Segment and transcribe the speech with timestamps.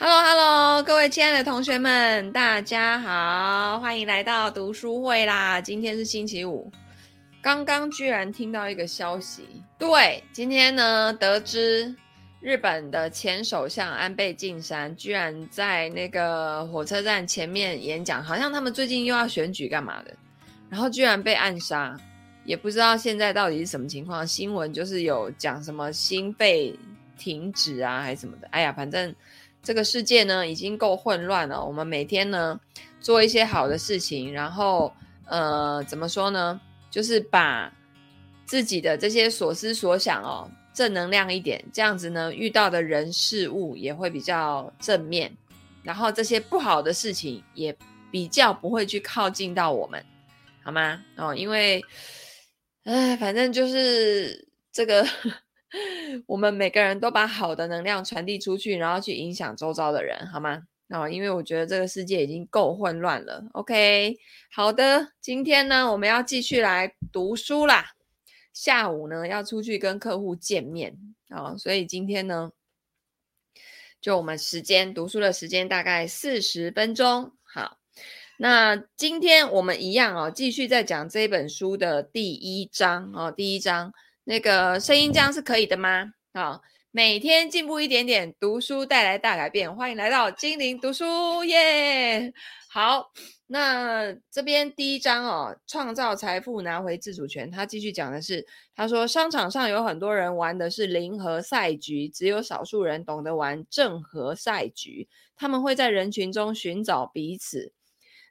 [0.00, 5.60] Hello，Hello，各位亲爱的同学们，大家好，欢迎来到读书会啦！
[5.60, 6.70] 今天是星期五，
[7.42, 11.92] 刚刚居然听到一个消息，对，今天呢，得知
[12.40, 20.14] 日本的前首相安倍晋三居然在那个火车站前面演讲，好像他们最近又要选举干嘛的，
[20.70, 21.96] 然后居然被暗杀，
[22.44, 24.24] 也不知道现在到底是什么情况。
[24.24, 26.72] 新闻就是有讲什么心肺
[27.16, 28.46] 停止啊，还是什么的。
[28.52, 29.12] 哎呀，反正。
[29.68, 31.62] 这个世界呢，已经够混乱了。
[31.62, 32.58] 我们每天呢，
[33.02, 34.90] 做一些好的事情，然后
[35.26, 36.58] 呃，怎么说呢？
[36.90, 37.70] 就是把
[38.46, 45.30] 自己的这些所思所想哦，正能量一点，这样子呢，遇到的人事物也会比较正面，
[45.82, 47.76] 然后这些不好的事情也
[48.10, 50.02] 比较不会去靠近到我们，
[50.64, 51.04] 好吗？
[51.16, 51.84] 哦，因为，
[52.84, 55.06] 哎，反正就是这个。
[56.26, 60.62] 我们每个人都把好的能量传递出去，然后去影响周遭的人，好吗？
[60.88, 63.46] 哦，因为我觉得这个世界已经够混乱了。
[63.52, 64.16] OK，
[64.50, 67.92] 好的，今天呢，我们要继续来读书啦。
[68.54, 70.96] 下午呢，要出去跟客户见面
[71.28, 72.52] 啊，所以今天呢，
[74.00, 77.32] 就我们时间读书的时间大概四十分钟。
[77.44, 77.76] 好，
[78.38, 83.92] 那今天我们一样哦，继续在讲这本书的第一章哦，第一章。
[84.28, 86.12] 那个声音这样是可以的吗？
[86.32, 89.74] 啊、每天进步一点点，读书带来大改变。
[89.74, 92.30] 欢迎来到精灵读书耶！
[92.70, 93.06] 好，
[93.46, 97.50] 那这边第一章哦，创造财富，拿回自主权。
[97.50, 105.08] 他继续讲的是，他说商场上有很多人玩的是零和赛局，只有少数人懂得玩正和赛局。
[105.36, 107.72] 他们会在人群中寻找彼此。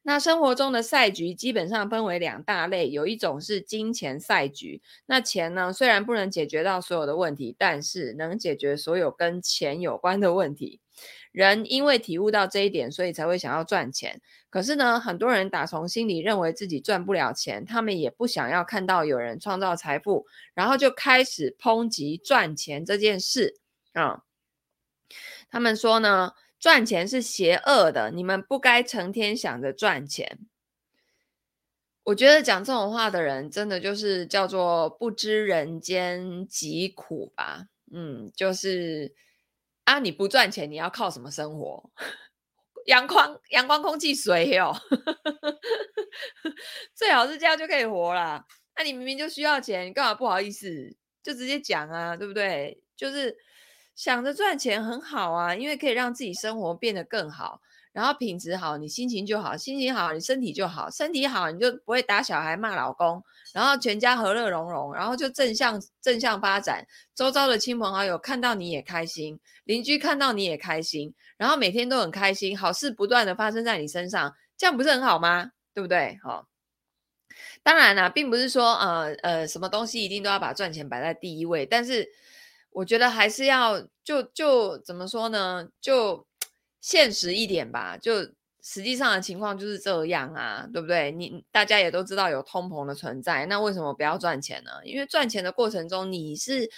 [0.07, 4.81] 那生活中的赛局基本上分为两大类，有一种是金钱赛局。
[5.05, 10.79] 那钱呢，虽然不能解决到所有的问题，但是能解决所有跟钱有关的问题。
[11.33, 14.21] 人因为体悟到这一点，所以才会想要赚钱。
[14.49, 23.59] 可是呢，很多人打从心里认为自己赚不了钱，他们也不想要看到有人创造财富，然后就开始抨击赚钱这件事
[23.91, 24.23] 啊、
[25.49, 30.39] 他们说呢，赚钱是邪恶的，你们不该成天想着赚钱。
[32.03, 37.67] 我觉得讲这种话的人，真的就是叫做不知人间疾苦吧。
[37.93, 39.13] 嗯，就是
[39.83, 41.91] 啊，你不赚钱，你要靠什么生活？
[42.87, 44.73] 阳光、阳光、空气、水哦，
[46.95, 48.45] 最好是这样就可以活了。
[48.77, 50.95] 那你明明就需要钱，你干嘛不好意思？
[51.21, 52.81] 就直接讲啊，对不对？
[52.95, 53.37] 就是。
[53.97, 57.59] 想着赚钱很好啊，因为可以让自己生活变得更好，
[57.91, 63.21] 然后品质好，你心情就好，心情好，你身体就好，身体好，你就不会打小孩、骂老公，
[63.53, 75.53] 然后全家和乐融融，然后就正向正向发展，周遭的亲朋好友看到你也开心，邻居看到你也开心，然后每天都很开心，好事不断的发生在你身上，这样不是很好吗？
[75.73, 76.19] 对不对？
[76.21, 76.47] 好，
[77.63, 82.07] 当然啦，并不是说呃呃什么东西一定都要把赚钱摆在第一位，但是。
[82.77, 85.67] 我觉得还是要就就怎么说呢？
[85.81, 86.27] 就
[86.79, 87.97] 现实一点吧。
[87.97, 88.21] 就
[88.61, 91.11] 实际上的情况就是这样啊，对不对？
[91.11, 94.71] 你大家也都知道有通膨的存在，那为什么不要赚钱呢？
[94.83, 96.69] 因为赚钱的过程中，你是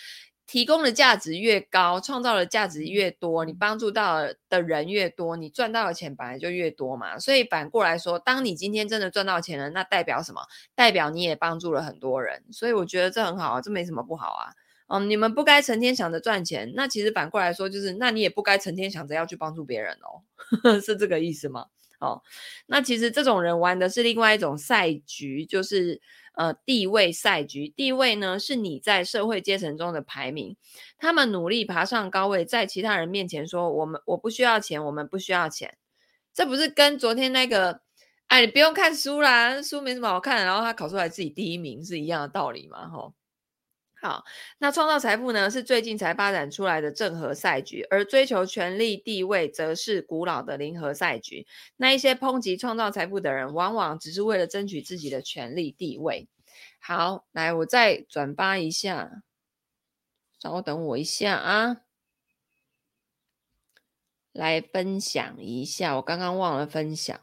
[0.48, 7.20] 提供的价值越高，创造的价值越多，你帮助到的人越多，你赚到的钱本来就越多嘛。
[7.20, 10.44] 所以反过来说，当你今天真的赚到钱了，那代表什么？
[10.76, 12.46] 代表你也帮助了很多人。
[12.54, 14.54] 所以我觉得这很好啊，这没什么不好啊。
[14.90, 20.26] 嗯，你们不该成天想着赚钱，那其实反过来说就是，那你也不该成天想着要去帮助别人哦，
[20.82, 21.68] 是这个意思吗？
[22.00, 22.24] 哦，
[22.66, 26.02] 那其实这种人玩的是另外一种赛局，就是
[26.34, 27.68] 呃地位赛局。
[27.68, 30.56] 地位呢，是你在社会阶层中的排名，
[30.98, 35.78] 他们努力爬上高位，在其他人面前说我们我不需要钱，我们不需要钱，
[36.34, 37.82] 这不是跟昨天那个
[38.28, 42.88] 哎，你不用看书啦，书没什么好看，然后他考出来自己第一名是一样的道理嘛？
[42.88, 43.14] 吼。
[44.02, 44.24] 好，
[44.60, 51.46] 那创造财富呢，是最近才发展出来的正和赛局，而追求权力地位则是古老的零和赛局。
[51.76, 56.30] 那一些抨击创造财富的人，往往只是为了争取自己的权力地位。
[56.80, 59.22] 好，来，我再转发一下，
[60.40, 61.82] 稍等我一下啊，
[64.32, 67.20] 来分享一下，我刚刚忘了分享。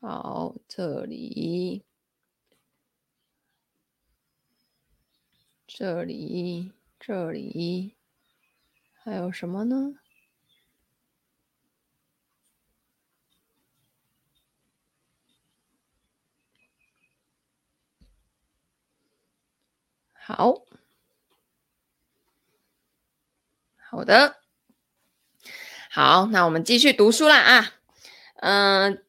[0.00, 1.91] 好，这里。
[5.74, 6.70] 这里，
[7.00, 7.96] 这里
[8.92, 9.94] 还有什么呢？
[20.12, 20.62] 好，
[23.78, 24.36] 好的，
[25.90, 27.72] 好，那我们继续读书啦啊，
[28.36, 29.02] 嗯、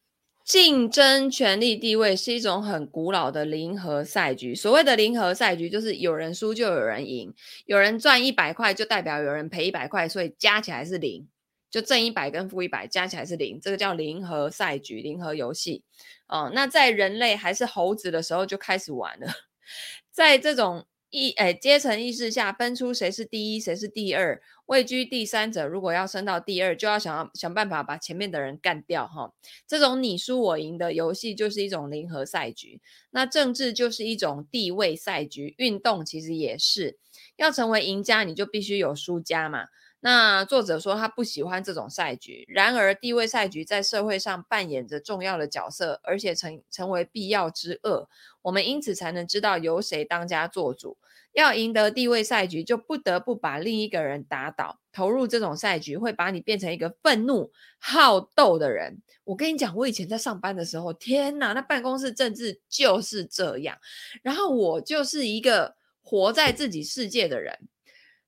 [0.44, 4.54] 竞争权力地位是一种很古老的零和赛局。
[4.54, 7.34] 所谓的零和赛局，就是有人输就有人赢，
[7.66, 11.28] 有人赚一百块就代表有人赔一百块，所以加起来是零，
[11.72, 15.84] 就正一百跟负一百加起来是零，这个叫零和赛局、零和游戏。
[16.28, 19.28] 哦、那在人类还是猴子的时候就开始玩了，
[20.12, 20.86] 在这种。
[21.14, 29.32] 意诶，阶层意识下分出谁是第一，谁是第二，位居第三者，如果要升到第二，就要想要想办法把前面的人干掉哈。
[29.68, 32.82] 这种你输我赢的游戏就是一种零和赛局。
[33.12, 36.98] 那政治就是一种地位赛局，运动其实也是。
[37.36, 39.66] 要成为赢家，你就必须有输家嘛。
[40.06, 48.10] 那作者说他不喜欢这种赛局，然而地位赛局在社会上扮演着重要的角色，而且成成为必要之恶。
[48.42, 50.98] 我们因此才能知道由谁当家做主。
[51.32, 54.82] 要赢得地位赛局，就不得不把另一个人打倒。
[54.92, 59.02] 投入这种赛局，会把你变成一个愤怒、好斗的人。
[59.24, 63.78] 我跟你讲，我以前在上班的时候，天哪，那办公室政治就是这样。
[64.22, 67.58] 然后我就是一个活在自己世界的人，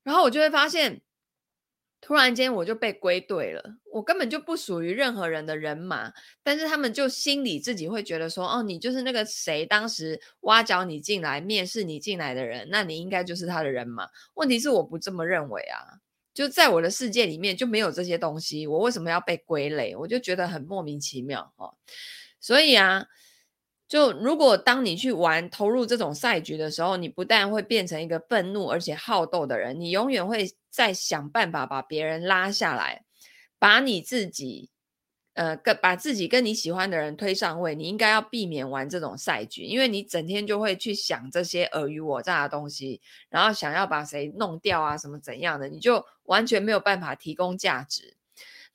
[0.04, 1.02] 然后我就会发现。
[2.06, 6.14] 突然间我就被归队了，我根本就不属于任何人的人马，
[6.44, 14.08] 但是他们就心里自己会觉得说，哦，你就是那个谁，当时挖角你进来、面试你进来的人，那你应该就是他的人马。
[14.36, 15.98] 问题是我不这么认为啊，
[16.32, 19.96] 就在我的世界里面就没有这些东西，我为什么要被归类？
[19.96, 21.74] 我就觉得很莫名其妙哦。
[22.40, 23.08] 所以啊。
[23.88, 33.04] 就如果当你去玩投入这种赛局的时候，你不但会变成一个愤怒而且好斗的人，你永远会在想办法把别人拉下来，
[33.60, 34.72] 把你自己，
[35.34, 37.76] 呃，跟把自己跟你喜欢的人推上位。
[37.76, 43.00] 你应该要避免玩这种赛局，因为你整天就会去想这些尔虞我诈的东西，
[43.30, 48.18] 然后想要把谁弄掉啊，什么怎样的，你就完全没有办法提供价值。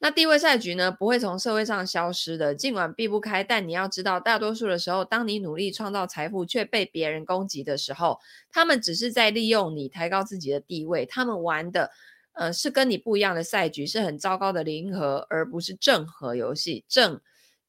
[0.03, 8.19] 那地位赛局呢，不会从社会上消失的，尽管避不开，但你要知道，大多数的时候，当你努力创造财富却被别人攻击的时候，
[8.51, 11.05] 他们只是在利用你抬高自己的地位。
[11.05, 11.91] 他们玩的，
[12.33, 16.83] 呃，是跟你不一样的赛局，是很糟糕的零和，而不是正和游戏。
[16.89, 17.21] 正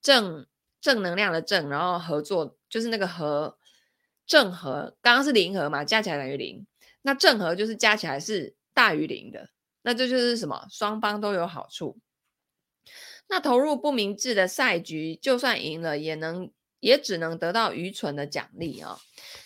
[0.02, 0.48] 正
[0.80, 3.58] 正能量的正，然后合作就是那个和
[4.26, 6.66] 正和，刚刚是零和嘛，加起来等于零。
[7.02, 9.50] 那正和就是加起来是大于零的，
[9.82, 10.66] 那这就是什么？
[10.70, 11.98] 双方都有好处。
[13.32, 16.52] 那投入不明智的赛局，就算赢了，也能
[16.82, 19.00] 也只能得到愚蠢的奖励啊、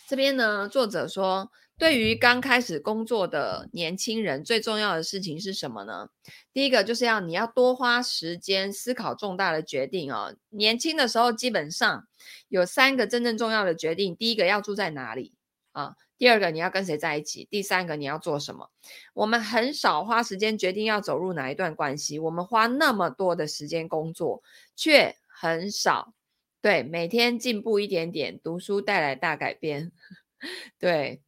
[0.10, 6.10] 这边呢，作者说，对于刚开始工作的年轻人，最重要的事情是什么呢？
[6.52, 10.36] 第一个就是要你要多花时间思考重大的决定哦。
[10.50, 12.08] 年轻的时候，基本上
[12.48, 14.16] 有三个真正重要的决定。
[14.16, 15.36] 第一个要住在哪里
[15.74, 15.94] 啊？
[16.18, 17.46] 第二个你要跟谁在一起？
[17.52, 18.70] 第三个你要做什么？
[19.14, 24.42] 我们很少花时间决定要走入哪一段关系，我们花那么多的时间工作，
[24.76, 26.14] 却很少
[26.62, 28.40] 对每天进步一点点。
[28.42, 29.92] 读书带来大改变，
[30.80, 31.22] 对，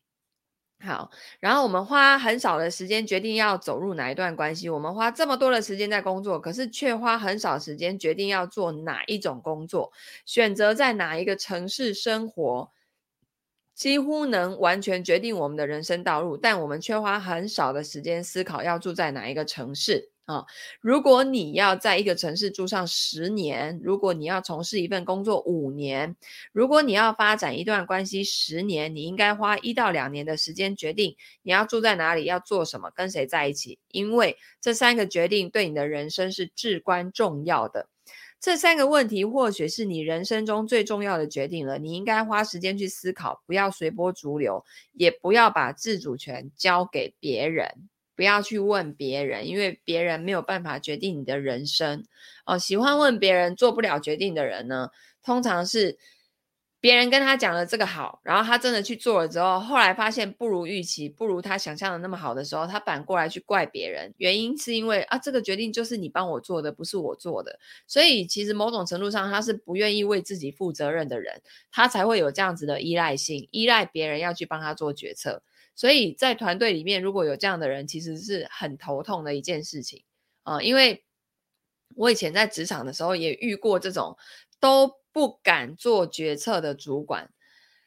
[0.79, 1.11] 好。
[1.41, 9.91] 然后我们花很少的时间决定要走入哪一段关系，我们花这么多的时间在工作，可是却花很少时间决定要做哪一种工作，
[10.25, 12.71] 选择在哪一个城市生活。
[13.77, 20.43] 几乎能完全决定我们的人生道路，但我们却花很少的时间思考要住在哪一个城市啊。
[20.81, 26.15] 如果你要在一个城市住上十年，如果你要从事一份工作五年，
[26.51, 37.87] 如果你要发展一段关系十年，你应该花一到两年的时间决定你要住在哪里，要做什么，跟谁在一起，因为这三个决定对你的人生是至关重要的。
[38.39, 44.63] 这三个问题或许是你人生中最重要的决定了，你应该花时间去思考，不要随波逐流，
[44.93, 52.05] 也不要把自主权交给别人，不要去问别人，因为别人没有办法决定你的人生。
[52.45, 54.89] 哦，喜欢问别人做不了决定的人呢，
[55.23, 55.97] 通常是。
[56.87, 64.13] 别人跟他讲了这个好，然后他真的去做了之后，后来发现不如预期，不如他想象的那么好的时候，他反过来去怪别人。
[64.19, 67.59] 原因是因为啊，这个决定就是你帮我做的，不是我做的。
[67.87, 71.41] 所以其实某种程度上，他是不愿意为自己负责任的人，
[71.73, 75.43] 他才会有这样子的依赖性，依赖别人要去帮他做决策。
[75.75, 80.03] 所以在团队里面，如果有这样的人，其实是很头痛的一件事情
[80.43, 80.61] 啊。
[80.61, 81.03] 因为
[81.97, 84.15] 我以前在职场的时候也遇过这种
[84.61, 84.89] 都。
[85.17, 87.31] 不敢做决策的主管，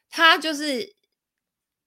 [0.09, 0.97] 他就是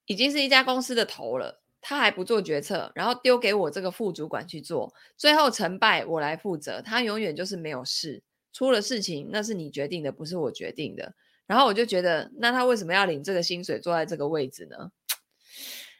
[0.05, 8.23] 已经是一家公司的头了，他还不做决策，然后丢给我这个副主管去做，最后成败我来负责，他永远就是没有事，
[8.53, 11.13] 出了事情那是你决定的，不是我决定的。
[11.45, 14.93] 然后我就觉得，那他为什么要领这个薪水，坐在这个位置呢？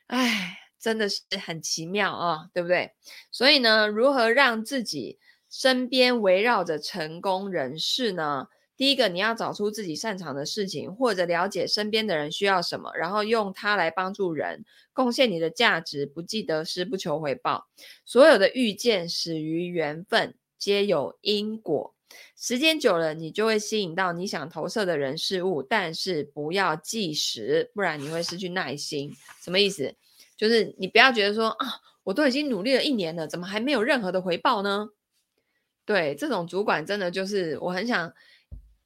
[0.08, 2.94] 哎，真的是很奇妙啊，对不对？
[3.30, 5.20] 所以呢，如何让自己
[5.50, 8.48] 身边围绕着成功人士呢？
[8.84, 17.70] 第一个，你要找出自己擅长的事情，或者了解身边的人需要什么，然后用它来帮助人，贡献你的价值，不计得失，不求回报。
[18.04, 21.96] 所有的遇见始于缘分，皆有因果。
[22.36, 29.14] 时间久了，你就会吸引到你想投射的人事物，但是不要计时，不然你会失去耐心。
[29.42, 29.96] 什么意思？
[30.36, 31.68] 就是你不要觉得说啊，
[32.04, 34.90] 我都已经努力了一年了，怎么还没有任何的回报呢？
[35.86, 38.14] 对，这种主管真的就是我很想。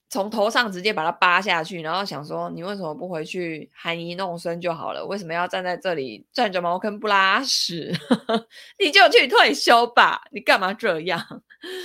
[0.10, 5.06] 从头上直接把它扒下去，然后想说，你为什么不回去含饴弄孙就好了？
[5.06, 7.94] 为什么要站在这里占着茅坑不拉屎？
[8.80, 10.22] 你就去退休吧！
[10.32, 11.22] 你干嘛这样？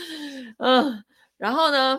[0.58, 1.04] 嗯，
[1.36, 1.98] 然后呢，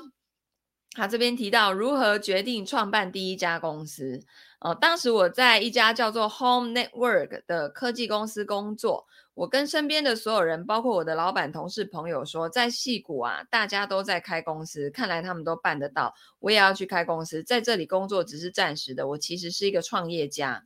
[0.92, 4.22] 他这边提到如何决定创办第一家公司。
[4.62, 9.06] 哦，当时我在一家叫做 Home Network 的科技公司工作。
[9.36, 17.42] 我跟身边的所有人，包括我的老板、同事、朋友说，在戏谷啊，大家都在开公司，看来他们都办得到，我也要去开公司。
[17.44, 20.64] 在这里工作只是暂时的，我其实是一个创业家，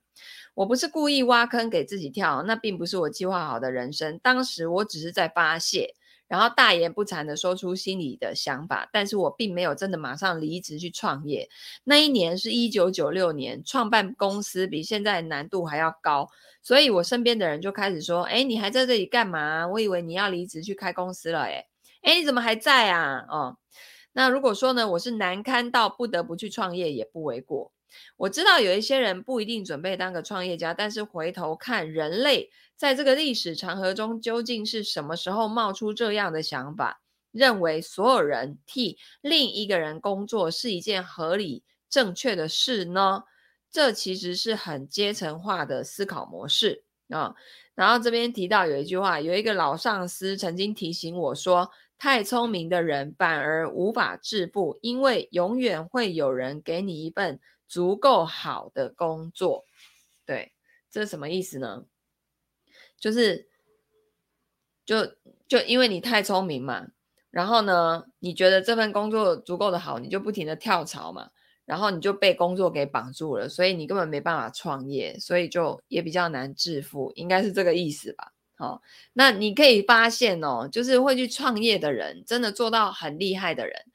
[0.53, 4.19] 我不是故意挖坑给自己跳，那并不是我计划好的人生。
[4.19, 5.95] 当时我只是在发泄。
[6.27, 11.49] 然后大言不惭地说出心里的想法，但是我并没有真的马上离职去创业。
[11.85, 16.29] 那一年是一九九六年，创办公司比现在难度还要高，
[16.61, 19.65] 所以我身边的人就开始说：“哎，你还在这里干嘛？
[19.67, 21.65] 我以为你要离职去开公司了。”哎，
[22.01, 23.25] 哎，你怎么还在啊？
[23.29, 23.57] 哦，
[24.13, 27.71] 那如果说呢，我是难堪到不得不去创业，也不为过。
[28.17, 37.01] 我知道有一些人不一定准备当个创业家，但是回头看人类在这个历史长河中，究竟是什么时候冒出这样的想法，
[37.31, 43.23] 认为所有人替另一个人工作是一件合理正确的事呢？
[43.69, 47.35] 这其实是很阶层化的思考模式啊。
[47.75, 59.65] 然后这边提到有一句话，有一个老上司曾经提醒我说：“太聪明的人反而无法致富，因为永远会有人给你一份。”足够好的工作，
[60.25, 60.53] 对，
[60.89, 61.85] 这是什么意思呢？
[62.99, 63.47] 就是，
[64.85, 65.15] 就
[65.47, 66.87] 就因为你太聪明嘛，
[67.29, 71.29] 然后呢，你觉得这份工作足够的好，你就不停的跳槽嘛，
[71.65, 78.33] 然后你就被工作给绑住了，所以你根本没办法创业，所以就也比较难致富，应该是这个意思吧？
[78.55, 78.81] 好、
[79.13, 83.85] 那你可以发现哦，就是会去创业的人，真的做到很厉害的人，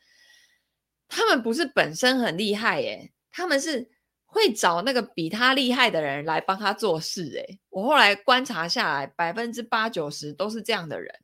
[1.08, 3.10] 他们不是本身很厉害耶。
[3.32, 3.90] 他们是
[4.24, 11.14] 会找那个比他厉害的人来帮他做事，诶，我后来观察下来，百分之八九十都是这样的人，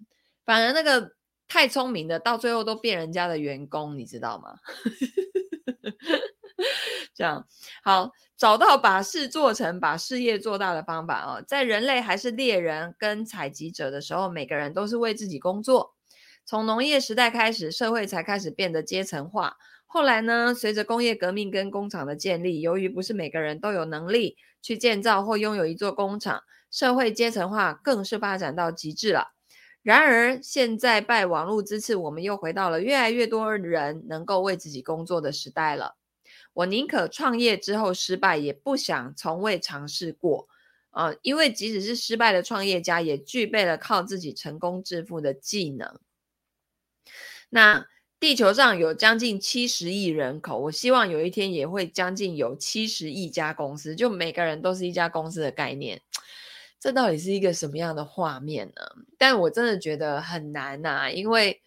[0.45, 1.13] 反而那个
[1.47, 4.57] 太聪明的，到最后都变人家的员工，你知道吗？
[7.15, 7.47] 这样
[7.83, 11.43] 好，找到把事做成、把事业做大的方法哦。
[11.47, 15.95] 在人类还是猎人跟采集者的时候，每个人都是为自己工作。
[16.45, 19.57] 从农业时代开始，社会才开始变得阶层化。
[19.91, 29.33] 后来呢，随着工业革命跟工厂的建立，由于不是每个人都有能力去建造或拥有一座工厂，社会阶层化更是发展到极致了。
[29.83, 35.97] 然而，现在拜网络之赐，我们又回到了越来越多人能够为自己工作的时代了。
[36.53, 40.49] 我宁可创业之后失败，也不想从未尝试过。
[40.91, 45.99] 呃，因为即使是失败的创业家，也具备了靠自己成功致富的技能。
[47.49, 47.87] 那。
[48.21, 56.01] 地球上有将近七十亿人口，我希望有一天也会将近有七十亿家公司，就每个人都是一家公司的概念。
[56.81, 58.83] 这到底是一个什么样的画面呢？
[59.17, 61.61] 但我真的觉得很难呐，因为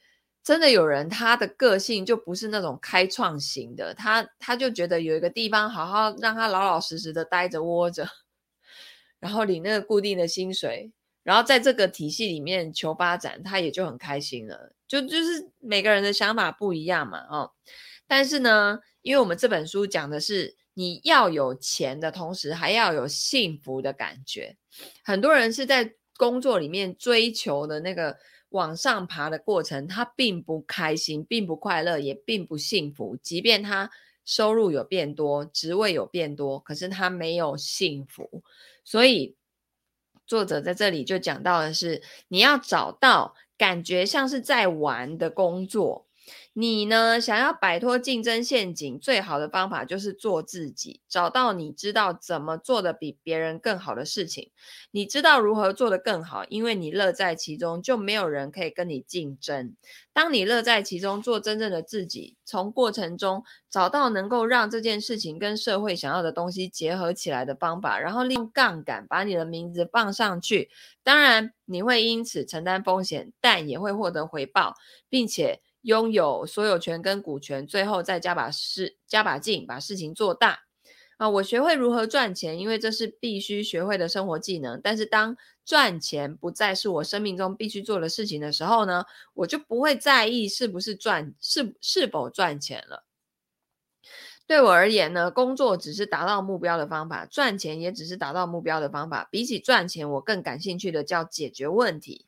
[0.44, 8.06] 真的有人他的个性就不是那种开创型的，他他就觉得有一个地方好好让他老老实实的待着窝着，
[9.20, 10.92] 然后领那个固定的薪水。
[11.24, 14.74] 然后在这个体系里面求发展，他也就很开心了。
[14.92, 17.50] 就就是每个人的想法不一样嘛，哦。
[18.06, 24.58] 但是呢，因为我们这本书讲的是你要有钱的同时，还要有幸福的感觉。
[25.02, 28.18] 很多人是在工作里面追求的那个
[28.50, 33.18] 往上爬的过程，他并不开心，并不快乐，也并不幸福。
[33.24, 33.90] 即便他
[34.26, 38.44] 收入有变多，职位有变多，可是他没有幸福，
[38.84, 39.38] 所以。
[40.28, 46.08] 作者在这里就讲到的是，你要找到感觉像是在玩的工作，
[46.54, 54.52] 你呢，想要摆脱竞争陷阱，最好的方法就是做自己，找到你知道怎么做的比别人更好的事情。
[54.92, 59.74] 你知道如何做得更好，因为你乐在其中，就没有人可以跟你竞争。
[60.12, 70.70] 当你乐在其中，做真正的自己，从过程中找到能够让这件事情跟社会想要的东西结合起来的方法，然后利用杠杆把你的名字放上去。
[71.02, 74.76] 当然，你会因此承担风险，但也会获得回报，
[75.08, 75.62] 并且。
[75.82, 80.60] 拥有所有权跟股权，最后再加把事加把劲，把事情做大
[81.18, 81.30] 啊！
[81.30, 84.80] 我学会如何赚钱，因为这是必须学会的生活技能。
[84.84, 93.06] 但是当赚钱不再是我生命中必须做的事情的时候呢，我就不会在意是不是赚是是否赚钱了。
[94.48, 99.30] 对我而言呢，工作只是达到目标的方法，赚钱也只是达到目标的方法。
[99.32, 102.26] 比起赚钱，我更感兴趣的叫解决问题。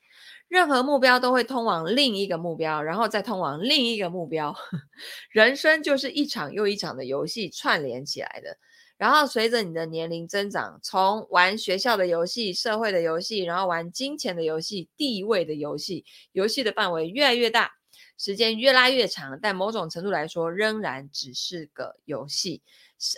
[0.53, 4.55] 任何目标都会通往另一个目标，然后再通往另一个目标。
[5.31, 8.55] 人生就是一场又一场的游戏串联起来的。
[8.95, 17.71] 然后随着你的年龄增长，从玩学校的游戏、社会的游戏，然后玩金钱的游戏、地位的游戏，游戏的范围越来越大，
[18.19, 22.61] 时间越拉越长，但某种程度来说，仍然只是个游戏。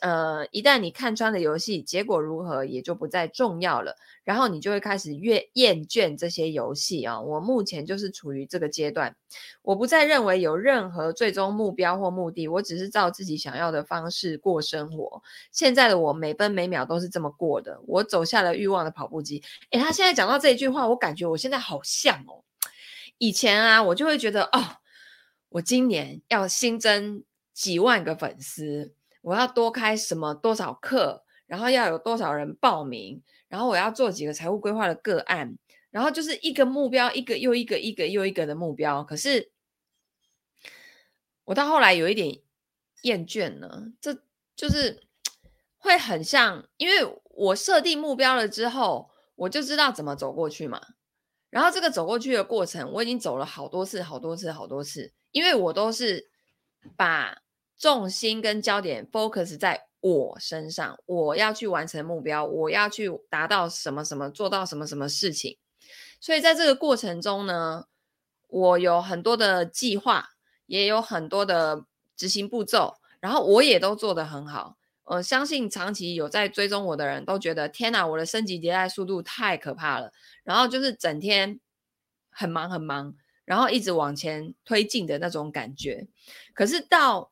[0.02, 3.96] 呃，一旦你看穿了游戏，结果如何也就不再重要了。
[4.24, 7.22] 然后你就会开始越厌倦这些游戏啊。
[7.22, 9.16] 我目前就是处于这个阶段，
[9.62, 15.22] 我不再认为有任何最终目标或目的，我只是照自己想要的方式过生活。
[15.52, 17.80] 现在的我每分每秒都是这么过的。
[17.86, 19.44] 我走下了欲望的跑步机。
[19.70, 22.44] 诶，他现在讲到这一句话，我感觉我现在好像哦，
[23.20, 24.78] 以前啊，我就会觉得哦，
[25.50, 27.24] 我今年要新增
[27.54, 28.94] 几万个粉丝。
[29.26, 35.58] 我要多开什么多少课，然后要有多少人报名，然后我要做几个财务规划的个案，
[35.90, 39.04] 然后就是一个目标，一个又一个，一个又一个的目标。
[39.04, 39.50] 可是
[41.46, 42.40] 我到后来有一点
[43.02, 44.14] 厌倦了，这
[44.56, 45.02] 就是
[45.80, 50.80] 会很像，因为我设定目标了之后，我就知道怎么走过去嘛。
[51.50, 56.30] 然后这个走过去的过程，我已经走了好多次，好多次，好多次，因为我都是
[56.96, 57.42] 把。
[57.78, 65.58] 重心跟焦点 focus 在我身上，我要去完成目标，我要去达到什么什么，做到什么什么事情。
[66.20, 67.86] 所以在这个过程中呢，
[68.48, 70.30] 我有很多的计划，
[70.66, 74.78] 也有很多的执行步骤，然后我也都做得很好。
[75.04, 80.12] 呃，相信长期有在追踪我的人都觉得，天哪，我的升级迭代速度太可怕了。
[80.44, 81.60] 然后就是整天
[82.30, 86.08] 很忙很忙，然后一直往前推进的那种感觉。
[86.56, 87.32] 可是到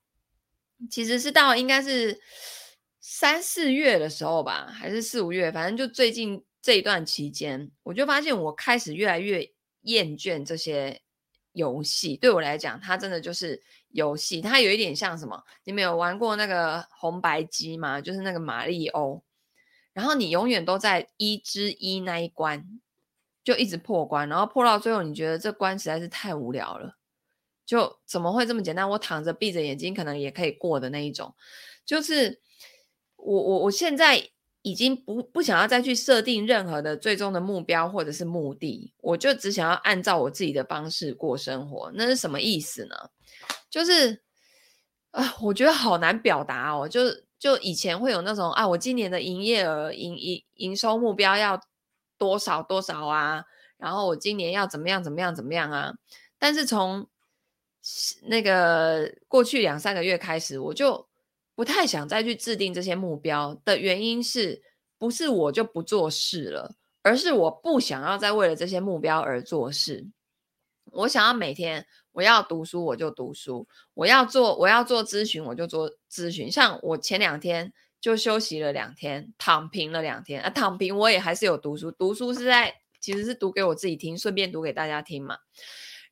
[0.90, 2.20] 其实是到应该是
[3.00, 9.50] 三四月的时候吧，还是四五月，反正就最近这一段期间，我就发现我开始越来越
[9.82, 11.02] 厌倦这些
[11.52, 12.16] 游戏。
[12.18, 15.44] 对我来讲，它真的就是游戏，它有一点像什么？
[15.64, 18.00] 你们有玩过那个红白机吗？
[18.00, 19.24] 就是那个马里欧，
[19.94, 22.80] 然后你永远都在一之一那一关，
[23.44, 26.98] 就一直破关，然后破到最后，你觉得这关实在是太无聊了。
[27.66, 28.90] 就怎么会这么简单？
[28.90, 31.34] 我躺着闭着眼睛可能也可以过的那一种，
[31.86, 32.42] 就是
[33.16, 34.30] 我我我现在
[34.62, 41.92] 已经不不想要再去设定任何的最终的目标或者是目的，我就只想要按照我自己的方式过生活。
[41.96, 42.96] 那是什么意思呢？
[43.70, 44.22] 就是
[45.12, 46.88] 啊，我觉得好难表达哦。
[46.88, 47.02] 就
[47.38, 51.60] 就以前会有那种啊，我今年的营业额、营营营收目标要
[52.18, 53.44] 多少多少啊，
[53.78, 55.94] 然后我今年要怎么样怎么样怎么样啊，
[56.40, 57.10] 但是从
[58.24, 61.08] 那个过去两三个月开始，我就
[61.56, 64.62] 不太想再去制定这些目标的原因是，
[64.98, 70.08] 不是我就不做事了，而是我不想要再为了这些目标而做事。
[70.92, 76.52] 我想要每天我要读书我就读书，我要做我要做咨询我就做咨询。
[76.52, 85.38] 像我前两天就休息了两天，躺平了两天啊，躺平我也还是有读书，读书是在其实是读给我自己听，顺便读给大家听嘛。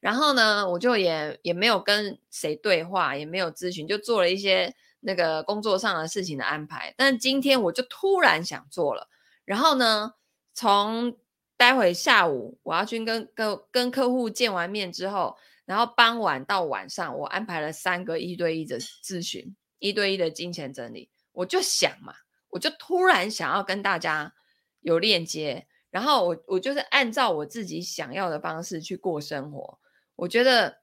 [0.02, 6.94] 然后呢，我就也也没有跟谁对话，也没有咨询，就做了一些那个工作上的事情的安排。
[6.98, 9.08] 但今天我就突然想做了。
[9.46, 10.16] 然后呢，
[10.54, 11.16] 从
[11.56, 21.12] 待会下午我要去跟跟跟客户见完面之后，然后傍晚到晚上，我安排了三个一对一的咨询，一对一的金钱整理。
[21.34, 22.16] 我就想嘛，
[22.50, 24.34] 我就突然想要跟大家
[24.80, 29.78] 有链接，然后我我就是按照我自己想要的方式去过生活。
[30.16, 30.80] 我觉得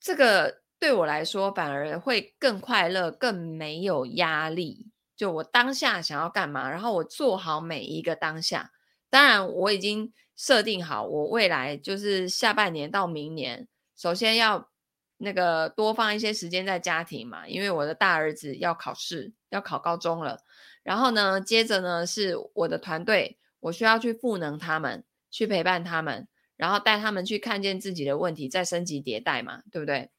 [0.00, 4.86] 这个对我来说反而会更快乐，更没有压力。
[5.16, 8.72] 就我当下想要干嘛，然后我做好每一个当下。
[9.10, 14.70] 当然，我已经设定好，我未来就是下半年到明年，首先要
[15.18, 20.38] 那个多放一些时间在家庭嘛，因为我的大儿子要考试，要考高中了。
[20.82, 26.26] 然后呢，接着呢是我的团队，我需要去赋能他们，去陪伴他们，
[26.60, 30.10] 然后带他们去看见自己的问题，再升级迭代嘛，对不对？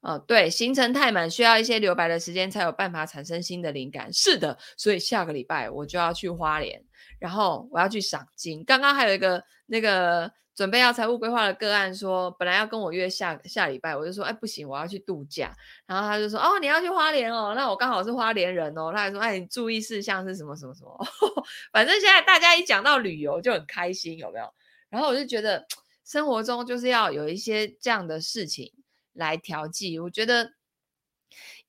[0.00, 4.12] 哦，对，行程太满，需要一些留白的时间，才有办法产生新的灵感。
[4.12, 6.84] 是的，所以下个礼拜我就要去花莲，
[7.20, 8.64] 然后我要去赏金。
[8.64, 10.32] 刚刚还有一个那个。
[10.56, 15.54] 准备要财务规划的个案说，本来要跟我约下下礼拜，我就说，哎，不行，我要去度假。
[15.86, 18.90] 然后他就说，哦，你要去花莲哦，那我刚好是花莲人哦。
[18.90, 20.98] 他还说，哎，你注意事项是什么什么什么。
[21.70, 24.46] 反正现在大家一讲到旅游就很开心，有没有？
[24.90, 25.66] 然后我就觉得
[26.04, 28.72] 生活中就是要有一些这样的事情
[29.12, 29.98] 来调剂。
[29.98, 30.52] 我觉得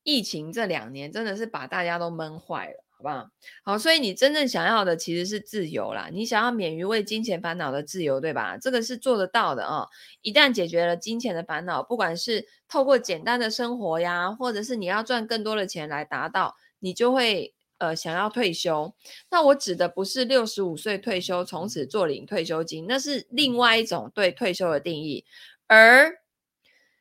[0.03, 2.84] 疫情这两年真的是把大家都闷坏了。
[2.99, 3.30] 好不好？
[3.63, 6.10] 好，所以你真正想要的其实是自由啦。
[6.12, 8.58] 你想要免于为金钱烦恼的自由，对吧？
[8.58, 9.86] 这个是做得到的啊、
[10.23, 18.93] 一旦解决了金钱的烦恼，不管是透过简单的生活呀，或者是你要赚更多的钱来达到，你就会呃想要退休。
[19.29, 25.25] 那我指的不是六十五岁退休，从此坐领退休金，那是另外一种对退休的定义，
[25.67, 26.19] 而。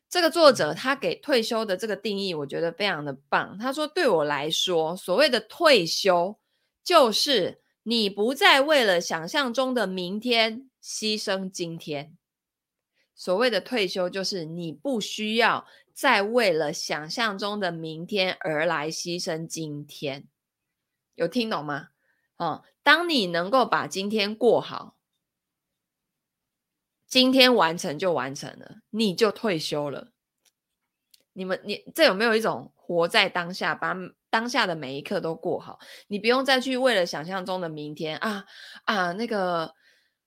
[0.08, 3.58] 这个作者他给退休的这个定义，我觉得非常的棒。
[3.58, 6.38] 他说：“对我来说，所谓的退休，
[6.84, 12.16] 就是你不再为了想象中的明天牺牲今天。
[13.16, 20.28] 所谓的退休，就是你不需要再为了想象中的明天而来牺牲今天。
[21.16, 21.88] 有听懂吗？
[22.36, 24.96] 哦，当你能够把今天过好。”
[27.08, 30.08] 今天完成就完成了，你就退休了。
[31.32, 33.94] 你们，你这有没有一种活在当下，把
[34.28, 35.78] 当下的每一刻都过好？
[36.08, 38.44] 你不用再去为了想象中的明天啊
[38.84, 39.75] 啊那个。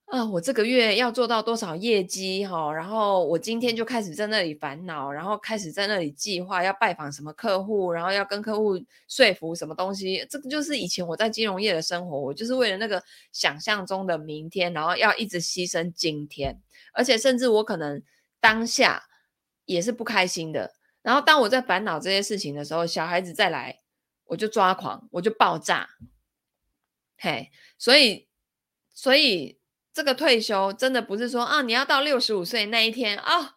[0.10, 2.74] 啊，我这个月要做到多少业绩哈？
[2.74, 10.26] 然后我今天就开始在那里烦恼，然后开始在那里计划要拜访什么客户，然后要跟客户说服什么东西。
[10.28, 16.60] 这个就是以前我在金融业的生活，我就是为了那个想象中的明天，然后要一直牺牲今天，
[16.92, 18.02] 而且甚至我可能
[18.40, 19.04] 当下
[19.66, 20.74] 也是不开心的。
[21.04, 23.80] 然后当我在烦恼这些事情的时候，小孩子再来，
[24.26, 25.88] 我就抓狂，我就爆炸。
[27.16, 28.28] 嘿，所以，
[28.92, 29.59] 所以。
[29.94, 33.56] 这个退休真的不是说啊，你要到六十五岁那一天啊，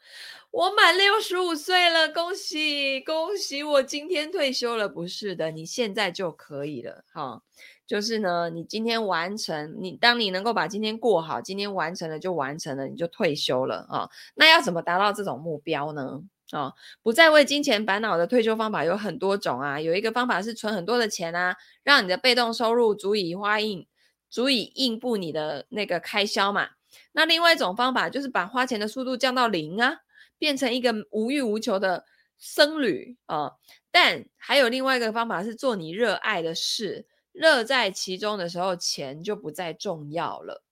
[0.50, 4.88] 我满六十五岁了，恭喜恭喜，我今天退休了。
[4.88, 7.42] 不是的，你现在就可以了哈、
[7.86, 16.22] 就是呢，你今天完成，你当你能够把今天过好，今天完成了就完成了，你就退休了啊、那要怎么达到这种目标呢？
[16.50, 19.80] 啊、不再为金钱烦恼的退休方法有很多种啊。
[19.80, 23.86] 有一个方法是存很多的钱啊，让你的被动收入足以花应。
[24.32, 26.70] 足以应付你的那个开销嘛？
[27.12, 29.98] 那另外一种方法就是把花钱的速度降到零啊，
[30.38, 32.06] 变成一个无欲无求的
[32.38, 33.52] 僧侣啊。
[33.90, 40.64] 但还有另外一个方法是做你热爱的事，乐在其中的时候，钱就不再重要了。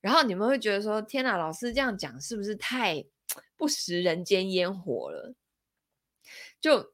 [0.00, 3.04] 然后你们会觉得说：“天哪，老师这样讲是不是太
[3.56, 5.34] 不食人间烟火了？”
[6.60, 6.92] 就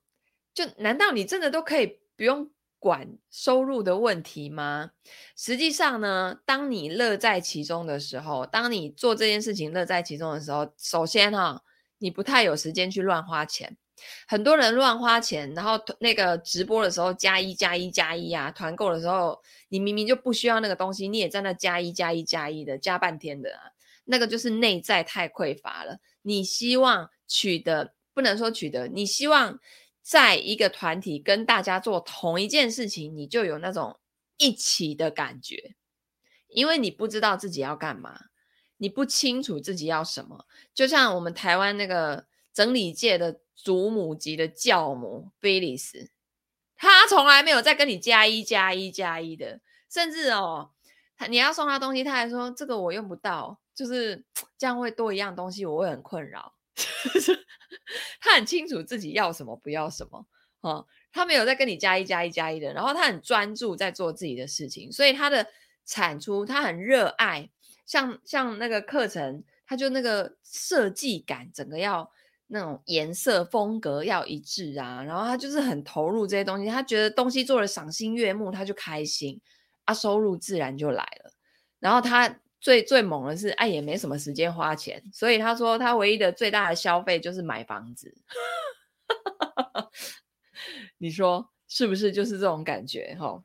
[0.55, 2.51] 就难道你真的都可以不用？
[2.79, 4.93] 管收入的问题吗？
[5.37, 11.62] 实际上呢，当你乐在其中的时候，当你做这件事情乐在其中的时候，首先哈、
[11.99, 13.77] 你不太有时间去乱花钱。
[14.29, 25.99] 很多人乱花钱，然后那个直播的时候加一加一加一啊，团购的时候你明明就不需要那个东西，你也在那加一加一加一的加半天的啊，那个就是内在太匮乏了。
[26.23, 29.59] 你希望取得，不能说取得，你希望。
[30.09, 34.01] 在一个团体跟大家做同一件事情，你就有那种
[34.38, 35.77] 一起的感觉，
[36.47, 38.18] 因为你不知道自己要干嘛，
[38.79, 40.47] 你不清楚自己要什么。
[40.73, 46.11] 就像我们台湾那个整理界的祖母级的教母菲利斯，
[46.75, 50.71] 他从来没有在跟你加一加一加一的，甚至哦，
[51.29, 54.25] 你要送他东西，他还说这个我用不到，就是
[54.57, 56.55] 这样会多一样东西，我会很困扰。
[58.20, 60.27] 他很清楚自己要什么，不要什么，
[60.61, 65.46] 哦，他没有在跟你加一加一加一的，然后他很专注在做自己的事情，所以他的
[65.85, 67.51] 产出他很热爱，
[67.87, 72.11] 像像那个课程，他就那个设计感，整个要
[72.48, 79.40] 那种颜色风格要一致啊，然后他就是很投入这些东西，他觉得东西做了赏心悦目，他就开心，
[79.85, 81.33] 啊，收入自然就来了，
[81.79, 82.40] 然后他。
[82.61, 88.14] 最最猛的是，哎，也没什么时间花钱，所以他说他唯一的最大的消费就是买房子。
[90.99, 93.16] 你说是不是就是这种感觉？
[93.18, 93.42] 哈，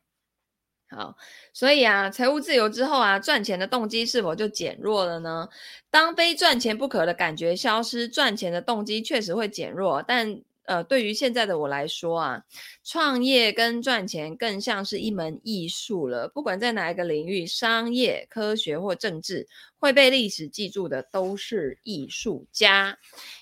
[0.90, 1.16] 好，
[1.54, 5.48] 所以啊，财务自由之后啊，赚钱的动机是否就减弱了呢？
[5.90, 10.04] 当非赚钱不可的感觉消失，赚钱的动机确实会减弱。
[10.06, 12.44] 但呃，对于现在的我来说啊，
[12.84, 16.28] 创业跟赚钱更像是一门艺术了。
[16.28, 19.48] 不管在哪一个领域，商业、科学或政治，
[19.78, 22.98] 会被历史记住的都是艺术家。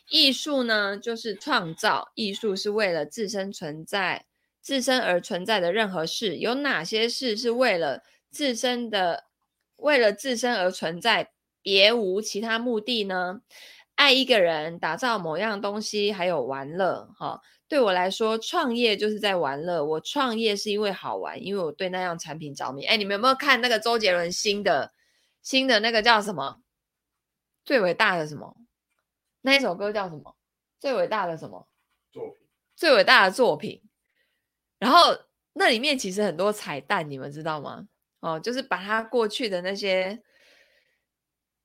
[0.09, 4.25] 艺术呢，就是创造，艺术是为了自身存在。
[4.61, 9.23] 自身而存在的任何事，有哪些事是为了自身的，
[9.77, 11.31] 为了自身而存在，
[11.63, 13.41] 别无其他目的呢？
[14.01, 17.07] 爱一个人，打造某样东西，还有玩乐。
[17.15, 19.85] 哈，对我来说，创业就是在玩乐。
[19.85, 22.83] 我创业是因为好玩，因为我对那样产品着迷。
[22.83, 24.91] 哎，你们有没有看那个周杰伦新的
[25.43, 26.63] 新的那个叫什么？
[27.63, 28.57] 最伟大的什么？
[29.41, 30.35] 那一首歌叫什么？
[30.79, 31.67] 最伟大的什么
[32.11, 32.33] 作品？
[32.75, 33.83] 最伟大的作品。
[34.79, 35.15] 然后
[35.53, 37.87] 那里面其实很多彩蛋，你们知道吗？
[38.21, 40.19] 哦，就是把他过去的那些，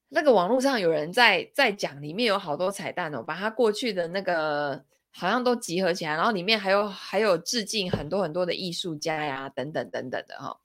[0.09, 10.57] 那个网络上有人在在讲，里面有好多彩蛋哦，把他过去的那个好像都集合起来，然后里面还有还有致敬很多很多的艺术家呀，等等等等的哈、哦。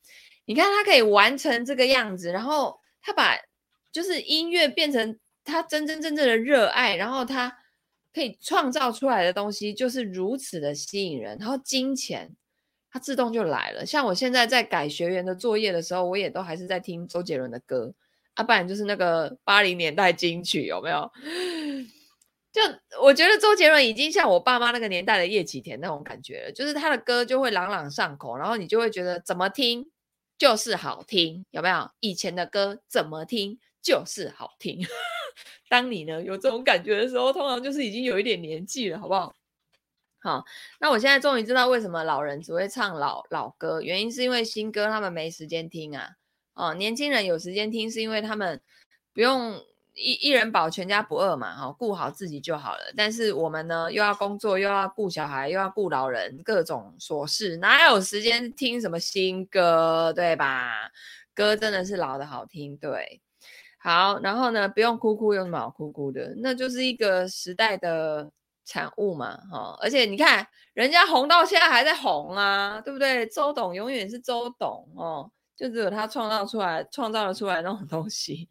[0.46, 3.36] 你看他可以完成这个样子，然后他把
[3.92, 7.58] 就是音乐变成他真真正正的热爱，然后他
[8.14, 12.36] 可以创造出来的东西就是如此的吸引人，然后金钱。
[12.94, 13.86] 它自动就来了。
[13.86, 17.94] 像我现在在改学员的作业的时候，我也都还是在听周杰伦的歌，
[18.36, 21.12] 啊，不然就是那个八零年代金曲，有没有？
[22.52, 22.62] 就
[23.02, 29.90] 我觉得周杰伦已经像我爸妈那个年代的叶启田那种感觉了，就是他的歌就会朗朗上口，然后你就会觉得怎么听
[30.38, 31.90] 就是好听，有没有？
[32.02, 34.86] 以前的歌怎么听就是好听。
[35.70, 39.34] 当你呢有这种感觉的时候，通常就是已经有一点年纪了，好不好？
[40.20, 40.44] 好，
[40.80, 46.10] 那我现在终于知道为什么老人只会唱老老歌，原因是因为新歌他们没时间听啊。
[46.54, 48.60] 哦，年轻人有时间听，是因为他们
[49.14, 49.54] 不用
[49.94, 52.94] 一一人保全家不饿嘛，哈、顾好自己就好了。
[52.96, 60.92] 但是我们呢，又要工作，又要顾小孩，又要顾老人，各种琐事，哪有时间听什么新歌，对吧？
[61.34, 63.22] 歌真的是老的好听，对。
[63.78, 66.34] 好，然后呢，不用哭哭，有什么好哭哭的？
[66.38, 68.32] 那就是一个时代的。
[68.64, 73.28] 产物嘛，哈，而且你看，人家红到现在还在红啊，对不对？
[73.28, 75.30] 周董永远是周董哦，
[75.62, 78.50] 就只有他创造出来、创造了出来那种东西。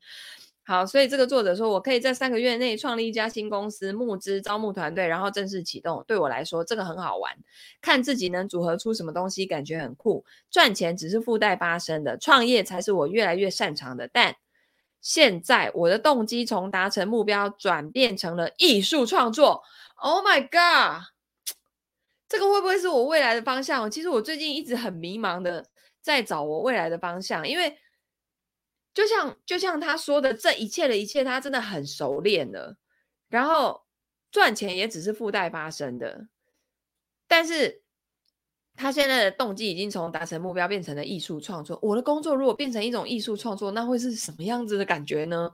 [0.63, 6.05] 好，所以这个作者说，我可以在三个月内创立一家新公司，募资、招募团队，然后正式启动。
[6.07, 7.37] 对我来说，这个很好玩，
[7.81, 10.25] 看自己能组合出什么东西，感觉很酷。
[10.49, 14.09] 赚钱只是附带发生的，创业才是我越来越擅长的。
[14.13, 14.37] 但
[15.01, 19.65] 现在我的动机从达成目标转变成了艺术创作。
[19.97, 21.09] Oh my god，
[22.29, 23.91] 这个会不会是我未来的方向？
[23.91, 25.67] 其实我最近一直很迷茫的
[26.01, 27.79] 在找我未来的方向，因为
[28.93, 32.77] 就像就像他说的，这一切的一切，他真的很熟练了。
[33.29, 33.83] 然后
[34.31, 36.27] 赚钱也只是附带发生的，
[37.29, 37.83] 但是
[38.75, 41.79] 他现在的动机已经从达成目标变成了艺术创作。
[41.83, 45.53] 我的工作如果变成一种艺术创作，那会是什么样子的感觉呢？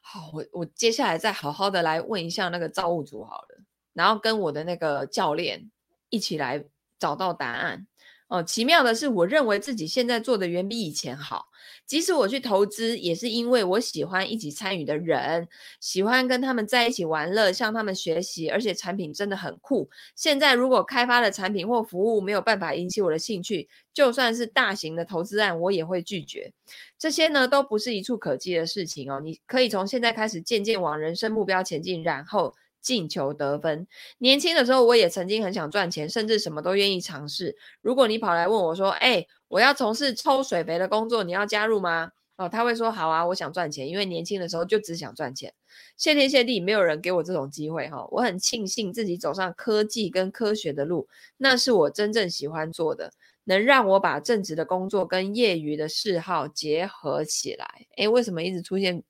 [0.00, 3.62] 好，我我接下来再好好的来问一下那个造物主好了。
[3.92, 5.70] 然后跟我的那个教练
[6.08, 6.64] 一起来
[6.98, 7.86] 找到答案
[8.32, 8.42] 哦。
[8.42, 11.46] 奇妙的是，我认为自己现在做的远比以前好。
[11.86, 15.46] 即使我去投资，也是因为我喜欢一起参与的人，
[15.78, 19.90] 喜欢跟他们在一起玩乐，向他们学习，而且产品真的很酷。
[20.16, 26.50] 现在如果开发的产品或服务没有办法引起我的兴趣，就算是大型的投资案，我也会拒绝。
[26.98, 29.20] 这些呢，都不是一蹴可及的事情哦。
[29.20, 32.54] 你可以从现在开始渐渐往人生目标前进，然后。
[32.82, 33.86] 进球得分。
[34.18, 37.56] 年轻的时候，我也曾经很想赚钱，甚至什么都愿意尝试。
[37.80, 45.52] 如果你跑来问我说：“哎，我要从事抽水肥的工作，你要加入吗？”哦，他会说：“好啊，我想赚钱，因为年轻的时候就只想赚钱。”
[45.96, 48.06] 谢天谢地，没有人给我这种机会哈。
[48.10, 53.12] 我很庆幸自己走上科技跟科学的路，那是我真正喜欢做的，
[53.44, 57.86] 能让我把正职的工作跟业余的嗜好结合起来。
[57.96, 59.02] 哎，为什么一直出现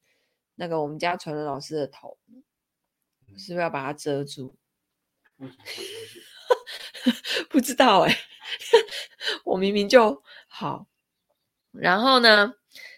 [0.56, 2.18] 那个我们家传人老师的头？
[3.36, 4.54] 是不是要把它遮住？
[7.48, 8.18] 不知道哎、欸，
[9.44, 10.86] 我明明就好。
[11.72, 12.54] 然后呢，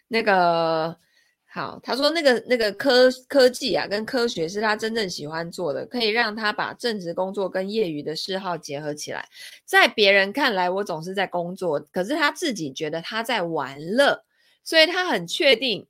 [0.08, 0.98] 那个
[1.46, 9.26] 好，他说那个那个科科技啊，跟科学是他真正喜欢做的，可以让他把正职工作跟业余的嗜好结合起来。
[9.64, 14.24] 在别人看来，我总是在工作，可是他自己觉得他在玩乐，
[14.64, 15.86] 所以他很确定。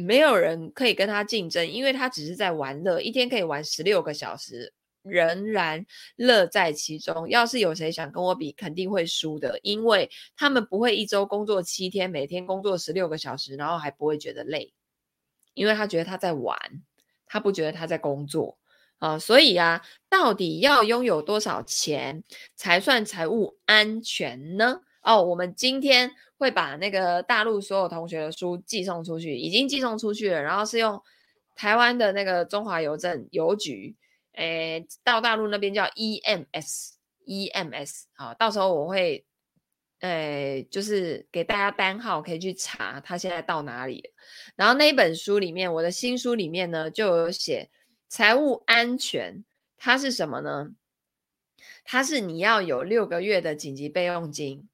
[0.00, 5.84] 没有人可以跟他竞争，因为他只是在玩乐，一天可以玩十六个小时，仍然
[6.14, 7.28] 乐在其中。
[7.28, 14.72] 要是有谁想跟我比，肯定会输的，因为他们不会一周工作七天，每天工作十六个小时，然后还不会觉得累，
[15.54, 16.56] 因为他觉得他在玩，
[17.26, 18.56] 他不觉得他在工作
[18.98, 19.18] 啊。
[19.18, 22.22] 所以啊，到底要拥有多少钱
[22.54, 24.82] 才算财务安全呢？
[25.02, 31.02] 哦，我们今天会把那个大陆所有同学的书寄送出去，已经寄送出去了，然后是用。
[31.60, 33.96] 台湾的那个中华邮政邮局，
[34.34, 36.84] 诶，到大陆那边叫 EMS，EMS，
[38.14, 39.26] 好，到时候我会，
[39.98, 44.12] 诶，就是给大家单号可以去查，他现在到哪里。
[44.54, 47.68] 然后那本书里面，我的新书里面呢，就有写
[48.06, 49.44] 财务安全，
[49.76, 50.70] 它是什么呢？
[51.82, 54.68] 它是你要有六个月的紧急备用金，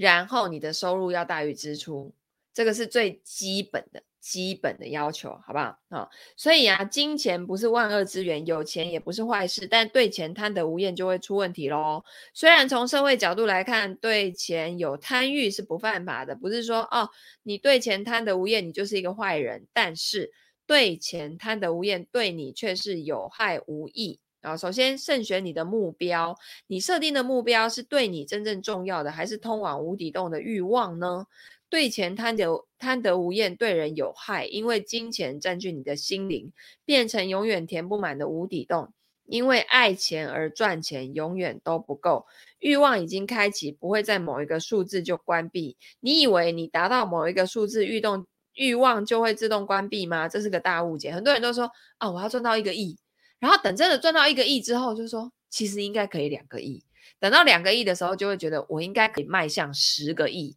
[0.00, 2.14] 然后你的收入要大于支出，
[2.54, 4.02] 这个是最基本的。
[4.20, 5.78] 基本的要求，好不好？
[5.88, 12.04] 啊、所以啊，金钱不是万恶之源，有钱也不是坏事，但对钱贪得无厌就会出问题喽。
[12.34, 17.08] 虽然从社会角度来看，对钱有贪欲是不犯法的，不是说哦，
[17.44, 19.66] 你对钱贪得无厌，你就是一个坏人。
[19.72, 20.30] 但是
[20.66, 31.26] 对钱贪得无厌，对你却是有害无益啊、首先，慎选你的目标，你设定的目标是对你真正重要的，还是通往无底洞的欲望呢？
[31.68, 36.52] 对钱贪得贪得无厌，对人有害，因为金钱占据你的心灵，
[36.84, 38.92] 变成永远填不满的无底洞。
[39.26, 42.26] 因为爱钱而赚钱，永远都不够。
[42.58, 45.76] 欲望已经开启，不会在某一个数字就关闭。
[46.00, 50.28] 你以为你达到某一个数字，欲动欲望就会自动关闭吗？
[50.28, 51.12] 这是个大误解。
[51.12, 52.98] 很多人都说啊，我要赚到一个亿，
[53.40, 56.84] 然后等真的赚到一个亿之后，就说其实应该可以两个亿。
[57.18, 60.56] 等到两个亿的时候，就会觉得我应该可以迈向十个亿。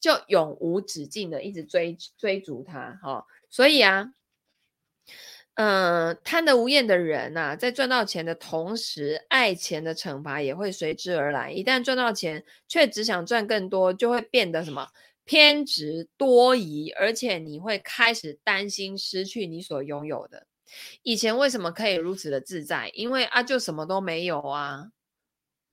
[0.00, 4.12] 就永无止境的一直追追逐它，哈、哦，所以啊，
[5.54, 11.50] 嗯、贪得无厌的人呐、啊，在赚到钱的同时，爱钱的惩罚也会随之而来。
[11.50, 14.86] 一旦赚到钱，却只想赚更多，就会变得什么
[15.24, 20.46] 偏执多疑，而且你会开始担心失去你所拥有的。
[21.02, 22.90] 以前为什么可以如此的自在？
[22.94, 24.90] 因为啊，就什么都没有啊，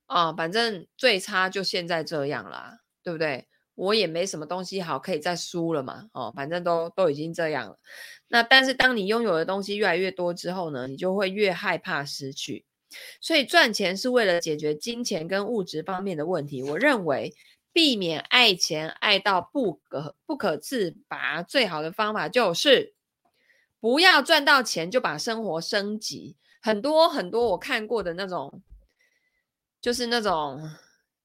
[0.06, 3.48] 啊、哦，反正最差就现在这样啦，对不对？
[3.74, 7.78] 我也没什么东西好可以再输了嘛，哦，反正都都已经这样了。
[8.28, 12.66] 那但是当你拥有的东西越来越多之后呢，你就会越害怕失去。
[13.22, 16.62] 所以赚钱是为了解决金钱跟物质方面的问题。
[16.62, 17.34] 我认为
[17.72, 22.92] 避免爱钱爱到不可不可自拔，最好的方法就是
[23.82, 26.36] 不要赚到钱就把生活升级。
[26.62, 28.62] 很多很多我看过的那种，
[29.80, 30.70] 就是那种。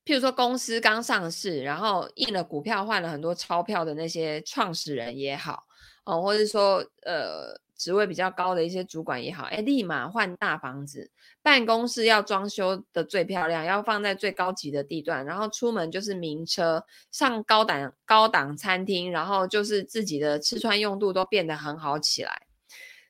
[0.03, 5.65] 譬如说，公司刚上市，然后印了股票，换了很多钞票的那些创始人也好，
[6.05, 11.11] 哦，或者说，呃，职位比较高的一些主管也好，哎，立马换大房子，
[11.43, 22.46] 办公室要装修的最漂亮，要放在最高级的地段，然后出门就是名车，上高档高档餐厅，然后就是自己的吃穿用度都变得很好起来。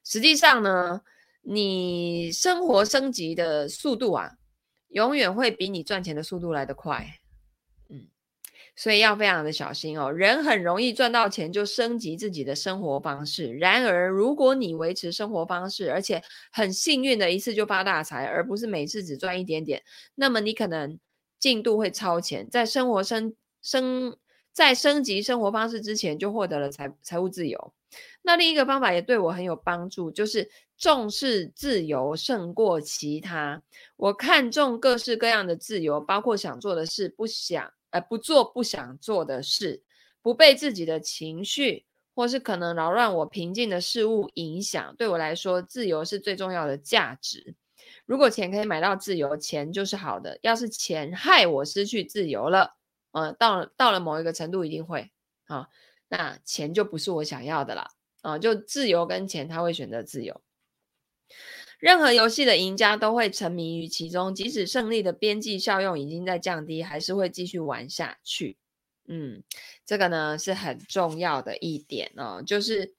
[0.08, 1.02] 实际上呢，
[1.42, 4.34] 你生活升级的速度啊。
[4.90, 7.20] 永远会比你赚钱的速度来得快，
[7.90, 8.08] 嗯，
[8.74, 10.10] 所以要非常的小心哦。
[10.10, 19.84] 人很容易赚到钱就升级自己的生活方式，然而如果你维持生活方式，而且很幸运的一次就发大财，而不是每次只赚一点点，
[20.16, 20.98] 那么你可能
[21.38, 24.16] 进度会超前，在生活升升
[24.58, 27.74] 在升级生活方式之前就获得了财财务自由。
[28.24, 30.50] 那另一个方法也对我很有帮助，就是。
[30.80, 33.64] 重视自由胜过其他。
[33.96, 39.82] 我看重各式各样的自由，包括想做的事，不想呃不做不想做的事，
[40.22, 44.96] 不被自己的情绪或是可能扰乱我平静的事物影响。
[44.98, 47.56] 对我来说，自由是最重要的价值。
[48.06, 50.38] 如果钱可以买到自由，钱就是好的。
[50.44, 52.77] 要是钱害我失去自由了，
[53.12, 55.12] 呃，到了到了某一个程度一定会
[55.46, 55.70] 啊，
[56.10, 57.88] 那钱就不是我想要的了
[58.22, 58.38] 啊。
[58.38, 60.42] 就自由跟钱，他会选择自由。
[61.80, 68.58] 任何游戏的赢家都会沉迷于其中，即使胜利的边际效用已经在降低，还是会继续玩下去。
[69.08, 69.44] 嗯，
[69.86, 72.96] 这个呢是很重要的一点哦，就是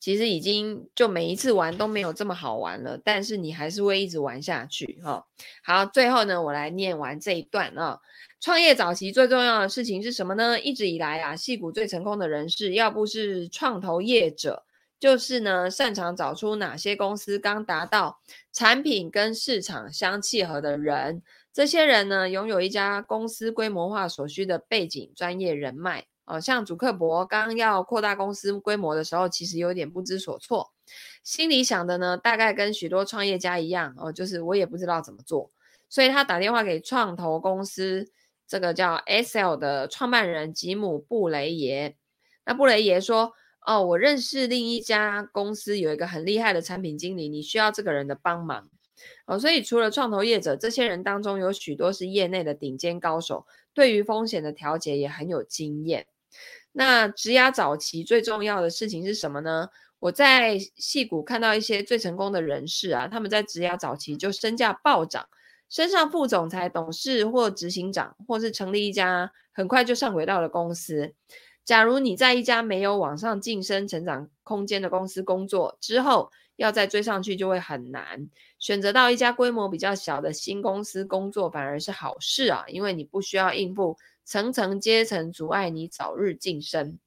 [0.00, 5.26] 其实已经就每一次玩都没有这么好玩了，但是你还是会一直玩下去哈、
[5.62, 8.00] 好，最后呢，我来念完这一段啊、
[8.40, 10.60] 创业早期最重要的事情是什么呢？
[10.60, 14.64] 一直以来啊，戏股最成功的人士，要不是创投业者。
[15.00, 18.18] 就是呢，擅长找出哪些公司刚达到
[18.52, 21.22] 产品跟市场相契合的人。
[21.52, 26.06] 这些人呢，拥有一家公司规模化所需的背景、专业人脉。
[26.24, 30.72] 哦，像祖克伯刚要扩大公司规模的时候，其实有点不知所措。
[31.22, 35.50] 心里想的呢，大概跟许多创业家一样哦，就是我也不知道怎么做，
[35.88, 38.10] 所以他打电话给创投公司，
[38.48, 41.96] 这个叫 S L 的创办人吉姆布雷耶。
[42.46, 43.34] 那布雷耶说
[43.66, 48.70] ：“哦，我认识另一家公司有一个很厉害的产品经理，你需要这个人的帮忙。”
[49.26, 56.06] 哦，所以除了创投业者，这些人当中有许多是业内的顶尖高手，对于风险的调节也很有经验。
[56.72, 59.68] 那职涯早期最重要的事情是什么呢？
[60.00, 65.28] 我在戏谷看到一些最成功的人士啊，他们在职涯早期就身价暴涨，
[65.68, 71.14] 升上副总裁、董事或执行长，或是成立一家很快就上轨道的公司。
[71.64, 78.26] 假如你在一家没有往上晋升成长空间的公司工作之后，要再追上去就会很难。
[78.58, 86.98] 选择到一家规模比较小的新公司工作反而是好事啊，因为你不需要应付层层阶层阻碍你早日晋升。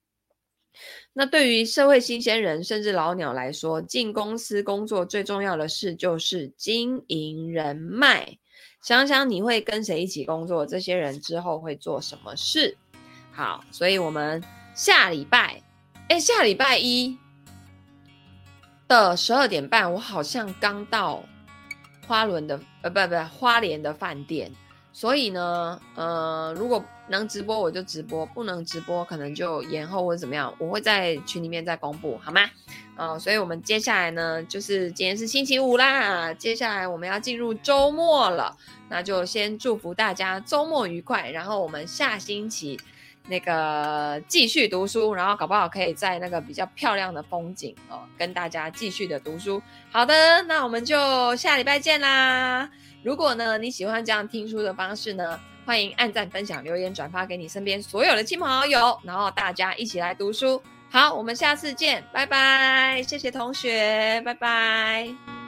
[1.12, 8.38] 那对于社会新鲜人甚至老鸟来说，进公司工作最重要的事就是经营人脉。
[8.82, 12.78] 想想你会跟谁一起工作，这些人之后会做什么事。
[13.32, 15.62] 好，所以我们下礼拜，
[16.10, 17.16] 哎，下礼拜一
[18.88, 21.24] 的十二点半，我好像刚到
[22.08, 24.52] 花轮的，呃，不不，花莲的饭店。
[24.94, 32.42] 所以呢，呃，如果能直播我就直播，不能直播可能就延后或者怎么样，我会在群里面再公布，好吗？
[32.96, 38.58] 呃，所以我们接下来呢，就是今天是星期五啦，接下来我们要进入周末了，
[38.90, 42.80] 那就先祝福大家周末愉快，然后我们下星期。
[43.28, 49.62] 那个继续读书，然后搞不好可以在那个比较漂亮的风景哦，跟大家继续的读书。
[49.92, 52.68] 好的，那我们就下礼拜见啦。
[53.04, 60.62] 如果呢你喜欢这样听书的方式呢，欢迎按赞、分享、留言、转发给你身边所有的亲朋好友，然后大家一起来读书。
[60.90, 63.02] 好，我们下次见，拜拜。
[63.08, 65.41] 谢谢同学，拜拜。